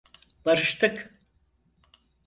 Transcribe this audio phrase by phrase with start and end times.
[0.45, 1.13] Barıştık.